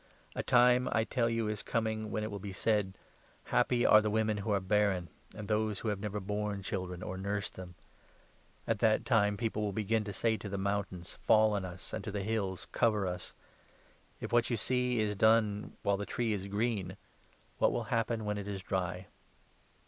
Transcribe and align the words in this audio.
A 0.35 0.41
time, 0.41 0.89
I 0.91 1.03
tell 1.03 1.29
you, 1.29 1.47
is 1.47 1.61
coming, 1.61 2.09
when 2.09 2.23
it 2.23 2.31
will 2.31 2.39
be 2.39 2.51
said 2.53 2.97
—'Happy 3.53 3.85
are 3.85 4.01
the 4.01 4.09
women 4.09 4.37
who 4.37 4.49
are 4.49 4.59
barren, 4.59 5.09
and 5.35 5.47
those 5.47 5.77
who 5.77 5.89
have 5.89 5.99
never 5.99 6.19
borne 6.19 6.63
children 6.63 7.03
or 7.03 7.19
nursed 7.19 7.53
them!' 7.53 7.75
At 8.67 8.79
that 8.79 9.05
time 9.05 9.37
people 9.37 9.61
will 9.61 9.73
begin 9.73 10.03
to 10.05 10.11
say 10.11 10.37
to 10.37 10.49
the 10.49 10.57
mountains' 10.57 11.19
Fall 11.27 11.53
on 11.53 11.65
us,' 11.65 11.93
and 11.93 12.03
to 12.03 12.09
the 12.11 12.23
hills 12.23 12.65
'Cover 12.71 13.05
us.' 13.05 13.33
If 14.19 14.33
what 14.33 14.49
you 14.49 14.57
see 14.57 14.99
is 14.99 15.15
done 15.15 15.73
while 15.83 15.97
the 15.97 16.07
tree 16.07 16.33
is 16.33 16.47
green, 16.47 16.97
what 17.59 17.71
will 17.71 17.83
happen 17.93 18.25
when 18.25 18.39
it 18.39 18.47
is 18.47 18.63
dry? 18.63 19.05